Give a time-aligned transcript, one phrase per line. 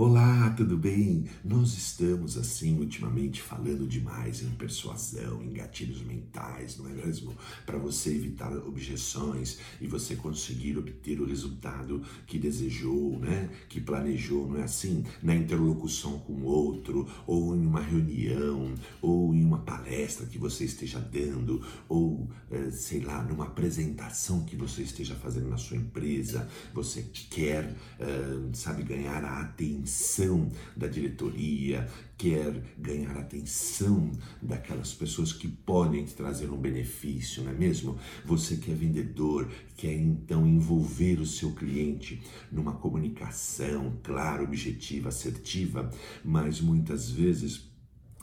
[0.00, 1.24] Olá, tudo bem?
[1.44, 7.36] Nós estamos assim ultimamente falando demais em persuasão, em gatilhos mentais, não é mesmo?
[7.66, 13.50] Para você evitar objeções e você conseguir obter o resultado que desejou, né?
[13.68, 15.04] Que planejou, não é assim?
[15.20, 18.72] Na interlocução com outro, ou em uma reunião,
[19.02, 24.54] ou em uma palestra que você esteja dando, ou eh, sei lá, numa apresentação que
[24.54, 30.86] você esteja fazendo na sua empresa, você quer, eh, sabe, ganhar a atenção atenção da
[30.86, 37.98] diretoria, quer ganhar atenção daquelas pessoas que podem te trazer um benefício, não é mesmo?
[38.26, 42.22] Você que é vendedor, quer então envolver o seu cliente
[42.52, 45.90] numa comunicação clara, objetiva, assertiva,
[46.22, 47.66] mas muitas vezes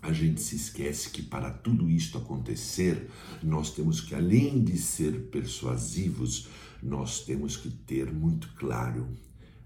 [0.00, 3.08] a gente se esquece que para tudo isto acontecer,
[3.40, 6.48] nós temos que, além de ser persuasivos,
[6.82, 9.06] nós temos que ter muito claro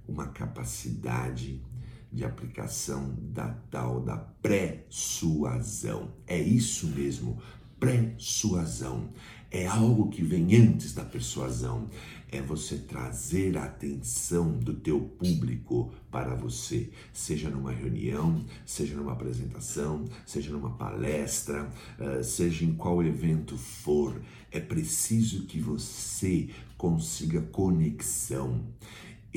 [0.08, 1.60] uma capacidade
[2.16, 6.14] de aplicação da tal da pré-suasão.
[6.26, 7.38] É isso mesmo,
[7.78, 9.10] pré-suasão.
[9.50, 11.86] É algo que vem antes da persuasão.
[12.32, 19.12] É você trazer a atenção do teu público para você, seja numa reunião, seja numa
[19.12, 24.20] apresentação, seja numa palestra, eh, seja em qual evento for.
[24.50, 28.64] É preciso que você consiga conexão.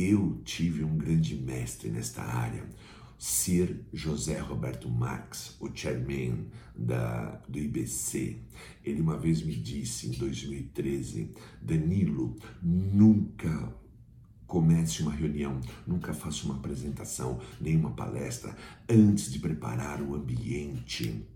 [0.02, 2.66] Eu tive um grande mestre nesta área,
[3.17, 8.39] Sir José Roberto Marx, o chairman da, do IBC.
[8.81, 13.75] Ele uma vez me disse, em 2013, Danilo, nunca
[14.47, 18.55] comece uma reunião, nunca faça uma apresentação, nem uma palestra
[18.88, 21.27] antes de preparar o ambiente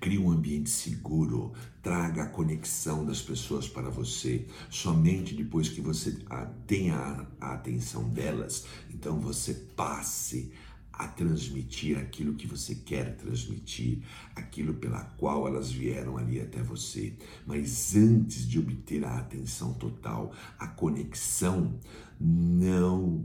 [0.00, 4.46] Crie um ambiente seguro, traga a conexão das pessoas para você.
[4.70, 6.18] Somente depois que você
[6.66, 10.52] tenha a atenção delas, então você passe
[10.98, 14.02] a transmitir aquilo que você quer transmitir,
[14.34, 17.14] aquilo pela qual elas vieram ali até você.
[17.46, 21.78] Mas antes de obter a atenção total, a conexão,
[22.20, 23.24] não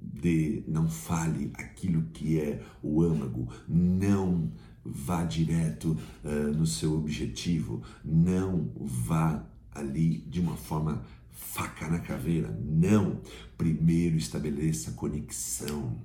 [0.00, 4.50] de não fale aquilo que é o âmago, não
[4.84, 9.44] vá direto uh, no seu objetivo, não vá
[9.74, 13.20] ali de uma forma faca na caveira, não.
[13.56, 15.98] Primeiro estabeleça conexão.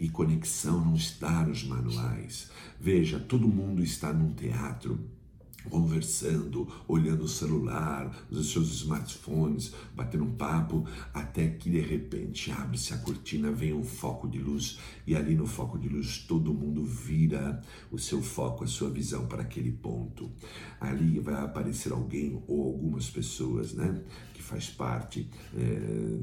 [0.00, 2.50] E conexão não está nos manuais.
[2.80, 4.98] Veja, todo mundo está num teatro
[5.68, 12.92] conversando, olhando o celular, os seus smartphones, batendo um papo, até que de repente abre-se
[12.92, 16.84] a cortina, vem um foco de luz e ali no foco de luz todo mundo
[16.84, 20.30] vira o seu foco, a sua visão para aquele ponto.
[20.80, 24.02] Ali vai aparecer alguém ou algumas pessoas, né,
[24.34, 25.60] que faz parte é,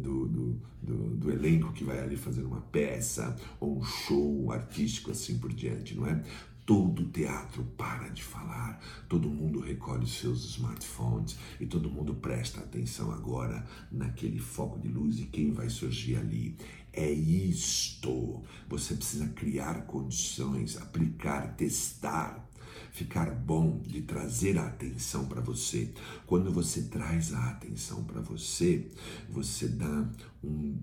[0.02, 5.12] do, do, do, do elenco que vai ali fazer uma peça ou um show artístico
[5.12, 6.24] assim por diante, não é?
[6.66, 12.62] Todo o teatro para de falar, todo mundo recolhe seus smartphones e todo mundo presta
[12.62, 16.58] atenção agora naquele foco de luz e quem vai surgir ali.
[16.92, 18.42] É isto.
[18.68, 22.46] Você precisa criar condições, aplicar, testar
[22.92, 25.94] ficar bom de trazer a atenção para você.
[26.26, 28.90] Quando você traz a atenção para você,
[29.30, 30.10] você dá
[30.44, 30.78] um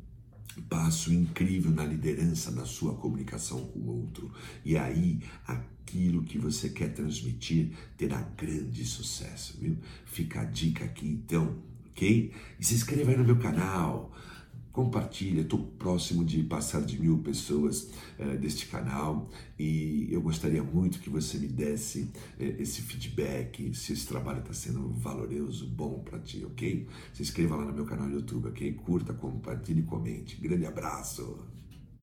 [0.69, 4.31] passo incrível na liderança da sua comunicação com o outro.
[4.65, 9.77] E aí, aquilo que você quer transmitir terá grande sucesso, viu?
[10.05, 11.57] Fica a dica aqui então,
[11.91, 12.33] ok?
[12.59, 14.13] E se inscreva aí no meu canal
[14.73, 15.43] compartilha.
[15.43, 19.29] Estou próximo de passar de mil pessoas uh, deste canal
[19.59, 24.53] e eu gostaria muito que você me desse uh, esse feedback, se esse trabalho está
[24.53, 26.87] sendo valoroso, bom para ti, ok?
[27.13, 28.73] Se inscreva lá no meu canal do YouTube, ok?
[28.73, 30.37] Curta, compartilhe e comente.
[30.41, 31.62] Grande abraço!